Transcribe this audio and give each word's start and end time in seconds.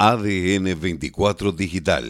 ADN 0.00 0.78
24 0.80 1.50
Digital. 1.50 2.04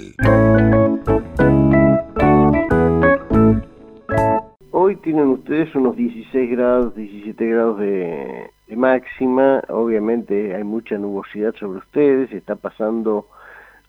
Hoy 4.72 4.96
tienen 4.96 5.28
ustedes 5.28 5.74
unos 5.74 5.96
16 5.96 6.50
grados, 6.50 6.94
17 6.94 7.46
grados 7.46 7.78
de, 7.78 8.50
máxima. 8.76 9.62
Obviamente 9.70 10.54
hay 10.54 10.64
mucha 10.64 10.98
nubosidad 10.98 11.54
sobre 11.54 11.78
ustedes. 11.78 12.30
Está 12.30 12.56
pasando 12.56 13.26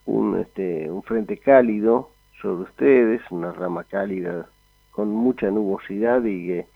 un, 0.06 0.40
este, 0.40 0.90
un 0.90 1.04
frente 1.04 1.36
cálido 1.36 2.12
sobre 2.42 2.70
ustedes, 2.70 3.22
una 3.32 3.52
rama 3.52 3.84
cálida 3.84 4.48
con 4.92 5.10
mucha 5.10 5.52
nubosidad 5.52 6.24
y 6.24 6.48
que, 6.48 6.68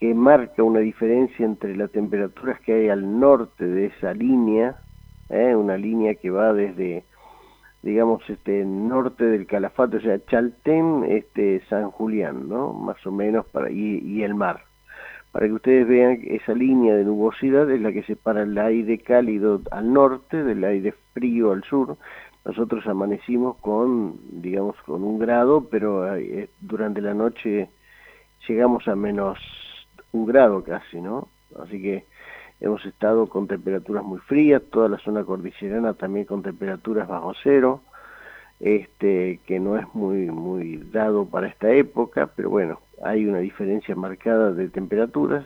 que 0.00 0.14
marca 0.14 0.62
una 0.62 0.80
diferencia 0.80 1.44
entre 1.44 1.76
las 1.76 1.90
temperaturas 1.90 2.58
que 2.60 2.72
hay 2.72 2.88
al 2.88 3.20
norte 3.20 3.66
de 3.66 3.88
esa 3.88 4.14
línea 4.14 4.78
¿eh? 5.28 5.54
una 5.54 5.76
línea 5.76 6.14
que 6.14 6.30
va 6.30 6.52
desde 6.52 7.04
digamos 7.82 8.22
este 8.28 8.64
norte 8.64 9.24
del 9.24 9.46
Calafate, 9.46 9.96
o 9.96 10.00
sea, 10.00 10.24
Chaltén, 10.26 11.04
este 11.08 11.62
San 11.68 11.90
Julián, 11.90 12.48
¿no? 12.48 12.72
Más 12.72 13.04
o 13.06 13.10
menos 13.10 13.44
para 13.46 13.70
y, 13.70 14.22
el 14.22 14.34
mar. 14.34 14.64
Para 15.32 15.46
que 15.46 15.52
ustedes 15.52 15.88
vean 15.88 16.20
esa 16.24 16.54
línea 16.54 16.94
de 16.94 17.04
nubosidad 17.04 17.70
es 17.70 17.80
la 17.80 17.92
que 17.92 18.02
separa 18.04 18.42
el 18.42 18.56
aire 18.56 18.98
cálido 18.98 19.60
al 19.70 19.92
norte 19.92 20.44
del 20.44 20.62
aire 20.62 20.94
frío 21.12 21.52
al 21.52 21.64
sur. 21.64 21.96
Nosotros 22.44 22.86
amanecimos 22.86 23.56
con, 23.58 24.16
digamos, 24.42 24.76
con 24.82 25.02
un 25.02 25.18
grado, 25.18 25.68
pero 25.70 26.14
eh, 26.16 26.50
durante 26.60 27.00
la 27.00 27.14
noche 27.14 27.70
llegamos 28.46 28.86
a 28.88 28.94
menos 28.94 29.38
un 30.12 30.26
grado 30.26 30.62
casi, 30.62 31.00
¿no? 31.00 31.28
Así 31.60 31.80
que 31.80 32.04
hemos 32.62 32.84
estado 32.86 33.26
con 33.26 33.48
temperaturas 33.48 34.04
muy 34.04 34.20
frías, 34.20 34.62
toda 34.70 34.88
la 34.88 34.98
zona 34.98 35.24
cordillerana 35.24 35.94
también 35.94 36.26
con 36.26 36.42
temperaturas 36.42 37.08
bajo 37.08 37.32
cero, 37.42 37.80
este, 38.60 39.40
que 39.44 39.58
no 39.58 39.76
es 39.76 39.84
muy, 39.94 40.76
dado 40.92 41.26
para 41.26 41.48
esta 41.48 41.72
época, 41.72 42.30
pero 42.36 42.50
bueno, 42.50 42.78
hay 43.02 43.26
una 43.26 43.38
diferencia 43.40 43.96
marcada 43.96 44.52
de 44.52 44.68
temperaturas, 44.68 45.44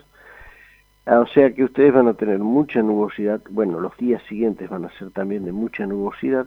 ah, 1.07 1.21
o 1.21 1.27
sea 1.27 1.51
que 1.55 1.63
ustedes 1.63 1.91
van 1.91 2.07
a 2.07 2.13
tener 2.13 2.37
mucha 2.37 2.83
nubosidad, 2.83 3.41
bueno, 3.49 3.79
los 3.79 3.97
días 3.97 4.21
siguientes 4.29 4.69
van 4.69 4.85
a 4.85 4.91
ser 4.99 5.09
también 5.09 5.43
de 5.43 5.51
mucha 5.51 5.87
nubosidad, 5.87 6.45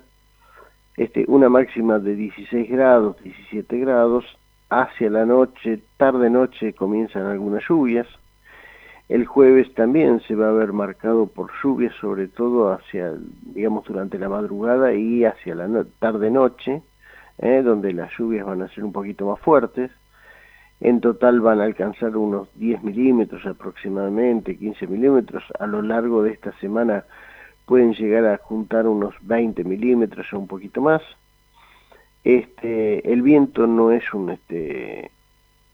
este, 0.96 1.24
una 1.26 1.48
máxima 1.48 1.98
de 1.98 2.14
16 2.14 2.70
grados, 2.70 3.20
17 3.24 3.76
grados, 3.78 4.24
hacia 4.68 5.10
la 5.10 5.26
noche, 5.26 5.80
tarde-noche 5.96 6.74
comienzan 6.74 7.26
algunas 7.26 7.64
lluvias, 7.68 8.06
el 9.11 9.27
jueves 9.27 9.75
también 9.75 10.20
se 10.20 10.36
va 10.36 10.50
a 10.50 10.53
ver 10.53 10.72
marcado 10.72 11.27
por 11.27 11.50
lluvias, 11.61 11.92
sobre 12.00 12.28
todo 12.28 12.70
hacia, 12.72 13.12
digamos, 13.42 13.84
durante 13.84 14.20
la 14.20 14.28
madrugada 14.28 14.94
y 14.94 15.25
hacia 15.25 15.56
la 15.56 15.84
tarde-noche, 15.98 16.80
¿eh? 17.38 17.62
donde 17.64 17.92
las 17.92 18.16
lluvias 18.16 18.47
van 18.47 18.62
a 18.62 18.69
ser 18.69 18.84
un 18.84 18.92
poquito 18.92 19.27
más 19.27 19.41
fuertes. 19.41 19.91
En 20.78 21.00
total 21.00 21.41
van 21.41 21.61
a 21.61 21.64
alcanzar 21.64 22.16
unos 22.16 22.48
10 22.55 22.84
milímetros 22.84 23.44
aproximadamente, 23.47 24.56
15 24.56 24.86
milímetros. 24.86 25.42
A 25.58 25.66
lo 25.66 25.83
largo 25.83 26.22
de 26.22 26.31
esta 26.31 26.53
semana 26.61 27.05
pueden 27.66 27.94
llegar 27.94 28.25
a 28.27 28.36
juntar 28.36 28.86
unos 28.86 29.16
20 29.22 29.64
milímetros 29.64 30.33
o 30.33 30.38
un 30.38 30.47
poquito 30.47 30.81
más. 30.83 31.03
Este, 32.22 33.12
el 33.12 33.22
viento 33.22 33.66
no 33.66 33.91
es 33.91 34.14
un, 34.14 34.31
este, 34.31 35.11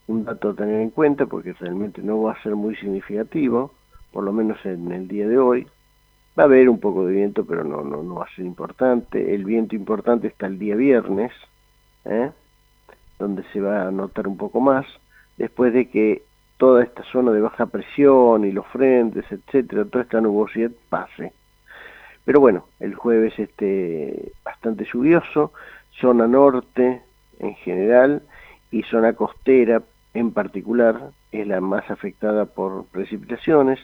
un 0.09 0.25
dato 0.25 0.51
a 0.51 0.55
tener 0.55 0.81
en 0.81 0.91
cuenta 0.91 1.27
porque 1.27 1.53
realmente 1.55 2.03
no 2.03 2.23
va 2.23 2.33
a 2.33 2.43
ser 2.43 2.55
muy 2.55 2.77
significativo, 2.77 3.73
por 4.13 4.25
lo 4.25 4.33
menos 4.33 4.59
en 4.65 4.91
el 4.93 5.09
día 5.09 5.27
de 5.27 5.39
hoy. 5.39 5.67
Va 6.39 6.45
a 6.45 6.47
haber 6.47 6.69
un 6.69 6.81
poco 6.81 7.07
de 7.07 7.15
viento, 7.15 7.45
pero 7.45 7.65
no, 7.65 7.83
no, 7.83 8.03
no 8.03 8.17
va 8.17 8.25
a 8.25 8.35
ser 8.37 8.45
importante. 8.45 9.35
El 9.35 9.45
viento 9.45 9.75
importante 9.75 10.29
está 10.29 10.47
el 10.47 10.59
día 10.59 10.77
viernes, 10.77 11.33
¿eh? 12.05 12.31
donde 13.19 13.43
se 13.53 13.61
va 13.61 13.89
a 13.89 13.91
notar 13.91 14.29
un 14.29 14.37
poco 14.37 14.61
más, 14.61 14.87
después 15.39 15.73
de 15.73 15.89
que 15.89 16.23
toda 16.59 16.83
esta 16.83 17.03
zona 17.05 17.33
de 17.33 17.41
baja 17.41 17.67
presión 17.67 18.45
y 18.45 18.53
los 18.53 18.67
frentes, 18.69 19.25
etcétera, 19.31 19.85
toda 19.85 20.05
esta 20.05 20.21
nubosidad 20.21 20.71
pase. 20.89 21.33
Pero 22.25 22.41
bueno, 22.41 22.67
el 22.81 22.95
jueves 22.95 23.39
este 23.39 24.33
bastante 24.45 24.87
lluvioso, 24.93 25.53
zona 26.01 26.27
norte 26.27 27.03
en 27.39 27.55
general 27.57 28.23
y 28.71 28.83
zona 28.83 29.13
costera 29.13 29.83
en 30.19 30.33
particular 30.33 31.11
es 31.33 31.47
la 31.47 31.61
más 31.61 31.91
afectada 31.91 32.47
por 32.47 32.87
precipitaciones, 32.87 33.79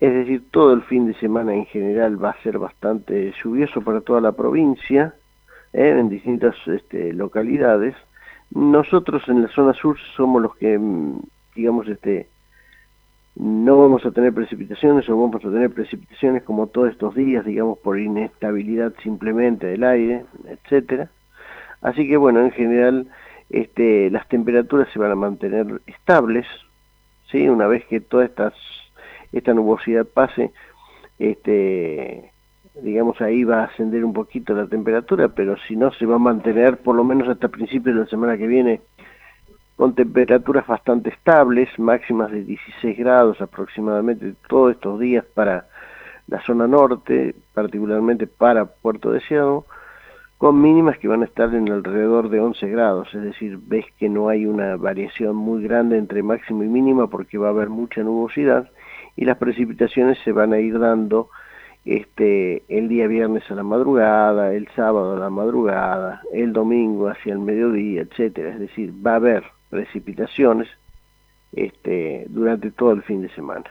es 0.00 0.12
decir, 0.12 0.50
todo 0.50 0.72
el 0.72 0.82
fin 0.82 1.06
de 1.06 1.14
semana 1.14 1.54
en 1.54 1.66
general 1.66 2.22
va 2.22 2.30
a 2.30 2.42
ser 2.42 2.58
bastante 2.58 3.32
lluvioso 3.42 3.80
para 3.82 4.00
toda 4.00 4.20
la 4.20 4.32
provincia, 4.32 5.14
¿eh? 5.72 5.96
en 5.98 6.08
distintas 6.08 6.54
este, 6.66 7.12
localidades. 7.12 7.94
Nosotros 8.50 9.22
en 9.28 9.42
la 9.42 9.48
zona 9.48 9.72
sur 9.74 9.96
somos 10.16 10.42
los 10.42 10.56
que, 10.56 10.78
mm, 10.78 11.20
digamos, 11.54 11.88
este, 11.88 12.28
no 13.36 13.78
vamos 13.78 14.04
a 14.04 14.10
tener 14.10 14.32
precipitaciones 14.32 15.08
o 15.08 15.16
vamos 15.16 15.44
a 15.44 15.50
tener 15.50 15.70
precipitaciones 15.70 16.42
como 16.42 16.66
todos 16.68 16.90
estos 16.90 17.14
días, 17.14 17.44
digamos, 17.44 17.78
por 17.78 17.98
inestabilidad 17.98 18.92
simplemente 19.02 19.66
del 19.66 19.84
aire, 19.84 20.24
etcétera. 20.46 21.10
Así 21.80 22.08
que 22.08 22.16
bueno, 22.16 22.40
en 22.40 22.50
general 22.52 23.06
este, 23.50 24.10
las 24.10 24.28
temperaturas 24.28 24.88
se 24.92 24.98
van 24.98 25.12
a 25.12 25.16
mantener 25.16 25.80
estables, 25.86 26.46
¿sí? 27.30 27.48
una 27.48 27.66
vez 27.66 27.84
que 27.86 28.00
toda 28.00 28.24
estas, 28.24 28.54
esta 29.32 29.54
nubosidad 29.54 30.06
pase, 30.06 30.52
este, 31.18 32.30
digamos 32.82 33.20
ahí 33.20 33.44
va 33.44 33.60
a 33.60 33.64
ascender 33.64 34.04
un 34.04 34.12
poquito 34.12 34.54
la 34.54 34.66
temperatura, 34.66 35.28
pero 35.28 35.56
si 35.68 35.76
no 35.76 35.92
se 35.92 36.06
va 36.06 36.16
a 36.16 36.18
mantener 36.18 36.78
por 36.78 36.96
lo 36.96 37.04
menos 37.04 37.28
hasta 37.28 37.48
principios 37.48 37.94
de 37.94 38.02
la 38.02 38.08
semana 38.08 38.36
que 38.36 38.46
viene 38.46 38.80
con 39.76 39.94
temperaturas 39.94 40.66
bastante 40.66 41.10
estables, 41.10 41.68
máximas 41.78 42.30
de 42.30 42.44
16 42.44 42.96
grados 42.98 43.40
aproximadamente 43.40 44.34
todos 44.48 44.72
estos 44.72 45.00
días 45.00 45.24
para 45.34 45.66
la 46.28 46.40
zona 46.42 46.66
norte, 46.66 47.34
particularmente 47.52 48.26
para 48.26 48.66
Puerto 48.66 49.10
Deseado, 49.10 49.66
con 50.44 50.60
mínimas 50.60 50.98
que 50.98 51.08
van 51.08 51.22
a 51.22 51.24
estar 51.24 51.54
en 51.54 51.72
alrededor 51.72 52.28
de 52.28 52.38
11 52.38 52.68
grados, 52.68 53.08
es 53.14 53.22
decir, 53.22 53.58
ves 53.66 53.86
que 53.98 54.10
no 54.10 54.28
hay 54.28 54.44
una 54.44 54.76
variación 54.76 55.34
muy 55.34 55.62
grande 55.62 55.96
entre 55.96 56.22
máximo 56.22 56.62
y 56.62 56.66
mínima 56.68 57.06
porque 57.06 57.38
va 57.38 57.46
a 57.46 57.50
haber 57.52 57.70
mucha 57.70 58.02
nubosidad 58.02 58.70
y 59.16 59.24
las 59.24 59.38
precipitaciones 59.38 60.18
se 60.22 60.32
van 60.32 60.52
a 60.52 60.58
ir 60.58 60.78
dando 60.78 61.30
este 61.86 62.62
el 62.68 62.88
día 62.88 63.06
viernes 63.06 63.50
a 63.50 63.54
la 63.54 63.62
madrugada, 63.62 64.52
el 64.52 64.68
sábado 64.76 65.16
a 65.16 65.18
la 65.18 65.30
madrugada, 65.30 66.20
el 66.30 66.52
domingo 66.52 67.08
hacia 67.08 67.32
el 67.32 67.38
mediodía, 67.38 68.02
etcétera, 68.02 68.50
es 68.50 68.60
decir, 68.60 68.92
va 68.92 69.12
a 69.12 69.16
haber 69.16 69.44
precipitaciones 69.70 70.68
este 71.54 72.26
durante 72.28 72.70
todo 72.70 72.92
el 72.92 73.02
fin 73.04 73.22
de 73.22 73.30
semana. 73.30 73.70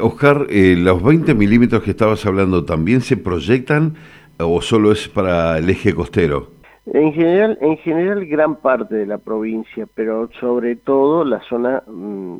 Oscar, 0.00 0.46
eh, 0.48 0.76
los 0.78 1.02
20 1.02 1.34
milímetros 1.34 1.82
que 1.82 1.90
estabas 1.90 2.24
hablando 2.24 2.64
también 2.64 3.02
se 3.02 3.18
proyectan 3.18 3.96
o 4.42 4.60
solo 4.60 4.92
es 4.92 5.08
para 5.08 5.58
el 5.58 5.68
eje 5.70 5.94
costero? 5.94 6.48
En 6.86 7.12
general, 7.12 7.58
en 7.60 7.76
general 7.78 8.26
gran 8.26 8.56
parte 8.56 8.94
de 8.94 9.06
la 9.06 9.18
provincia, 9.18 9.86
pero 9.94 10.30
sobre 10.40 10.76
todo 10.76 11.24
la 11.24 11.40
zona, 11.42 11.82
mm, 11.86 12.38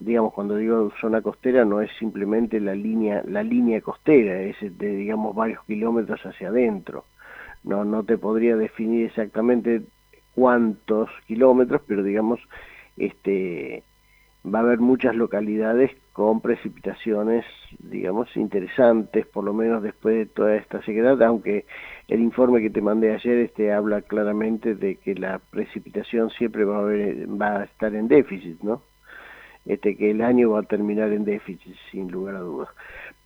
digamos, 0.00 0.34
cuando 0.34 0.56
digo 0.56 0.92
zona 1.00 1.20
costera 1.22 1.64
no 1.64 1.80
es 1.80 1.90
simplemente 1.98 2.60
la 2.60 2.74
línea, 2.74 3.22
la 3.26 3.42
línea 3.42 3.80
costera, 3.80 4.40
es 4.42 4.56
de, 4.60 4.96
digamos, 4.96 5.34
varios 5.34 5.64
kilómetros 5.64 6.20
hacia 6.24 6.48
adentro. 6.48 7.04
No, 7.64 7.84
no 7.84 8.04
te 8.04 8.18
podría 8.18 8.56
definir 8.56 9.06
exactamente 9.06 9.82
cuántos 10.34 11.10
kilómetros, 11.26 11.82
pero 11.86 12.02
digamos, 12.02 12.40
este, 12.96 13.82
va 14.52 14.60
a 14.60 14.62
haber 14.62 14.78
muchas 14.78 15.14
localidades 15.14 15.90
con 16.12 16.40
precipitaciones, 16.40 17.44
digamos, 17.78 18.34
interesantes, 18.36 19.26
por 19.26 19.44
lo 19.44 19.54
menos 19.54 19.82
después 19.82 20.16
de 20.16 20.26
toda 20.26 20.56
esta 20.56 20.82
sequedad, 20.82 21.22
aunque 21.22 21.64
el 22.08 22.20
informe 22.20 22.60
que 22.60 22.70
te 22.70 22.80
mandé 22.80 23.14
ayer 23.14 23.38
este 23.38 23.72
habla 23.72 24.02
claramente 24.02 24.74
de 24.74 24.96
que 24.96 25.14
la 25.14 25.38
precipitación 25.38 26.30
siempre 26.30 26.64
va 26.64 26.78
a, 26.78 26.82
va 26.82 27.60
a 27.60 27.64
estar 27.64 27.94
en 27.94 28.08
déficit, 28.08 28.60
¿no? 28.62 28.82
Este, 29.64 29.96
que 29.96 30.10
el 30.10 30.22
año 30.22 30.50
va 30.50 30.60
a 30.60 30.62
terminar 30.62 31.12
en 31.12 31.24
déficit, 31.24 31.76
sin 31.90 32.10
lugar 32.10 32.36
a 32.36 32.40
dudas. 32.40 32.68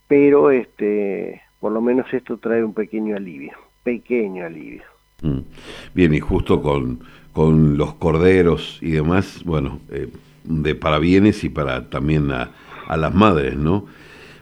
Pero, 0.08 0.50
este, 0.50 1.40
por 1.60 1.72
lo 1.72 1.80
menos 1.80 2.12
esto 2.12 2.38
trae 2.38 2.64
un 2.64 2.74
pequeño 2.74 3.16
alivio, 3.16 3.52
pequeño 3.84 4.44
alivio. 4.44 4.82
Mm. 5.22 5.38
Bien, 5.94 6.14
y 6.14 6.20
justo 6.20 6.62
con, 6.62 7.00
con 7.32 7.76
los 7.76 7.94
corderos 7.94 8.78
y 8.80 8.90
demás, 8.90 9.42
bueno, 9.44 9.80
eh, 9.90 10.08
de 10.44 10.74
para 10.74 10.98
bienes 10.98 11.44
y 11.44 11.48
para 11.48 11.88
también 11.88 12.30
a, 12.32 12.50
a 12.88 12.96
las 12.96 13.14
madres, 13.14 13.56
¿no? 13.56 13.86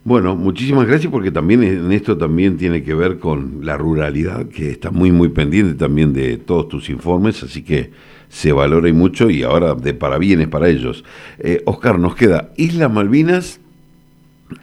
Bueno, 0.02 0.34
muchísimas 0.34 0.86
gracias 0.86 1.12
porque 1.12 1.30
también 1.30 1.62
en 1.62 1.92
esto 1.92 2.16
también 2.16 2.56
tiene 2.56 2.82
que 2.82 2.94
ver 2.94 3.18
con 3.18 3.58
la 3.62 3.76
ruralidad, 3.76 4.46
que 4.48 4.70
está 4.70 4.90
muy, 4.90 5.12
muy 5.12 5.28
pendiente 5.28 5.74
también 5.74 6.14
de 6.14 6.38
todos 6.38 6.68
tus 6.68 6.88
informes, 6.88 7.42
así 7.42 7.62
que 7.62 7.90
se 8.30 8.52
valora 8.52 8.88
y 8.88 8.94
mucho 8.94 9.28
y 9.28 9.42
ahora 9.42 9.74
de 9.74 9.92
parabienes 9.92 10.48
para 10.48 10.68
ellos. 10.68 11.04
Eh, 11.38 11.62
Oscar, 11.66 11.98
nos 11.98 12.14
queda 12.14 12.50
Isla 12.56 12.88
Malvinas 12.88 13.60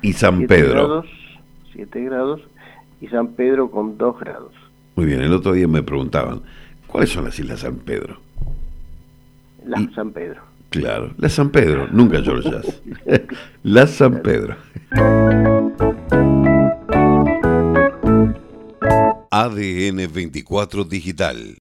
y 0.02 0.14
San 0.14 0.48
Pedro. 0.48 0.74
Grados, 0.74 1.06
siete 1.72 2.04
grados. 2.04 2.42
y 3.00 3.08
San 3.08 3.28
Pedro 3.34 3.70
con 3.70 3.96
2 3.98 4.20
grados. 4.20 4.54
Muy 4.98 5.06
bien, 5.06 5.22
el 5.22 5.32
otro 5.32 5.54
día 5.54 5.68
me 5.68 5.84
preguntaban, 5.84 6.42
¿cuáles 6.88 7.12
son 7.12 7.24
las 7.26 7.38
Islas 7.38 7.60
San 7.60 7.76
Pedro? 7.76 8.20
Las 9.64 9.94
San 9.94 10.12
Pedro. 10.12 10.42
Claro, 10.72 11.14
la 11.20 11.30
San 11.30 11.52
Pedro, 11.52 11.88
nunca 11.92 12.20
George 12.24 12.50
Jazz. 12.52 12.82
la 13.62 13.86
San 13.86 14.24
Pedro. 14.24 14.56
ADN 19.30 20.12
24 20.12 20.84
Digital 20.86 21.56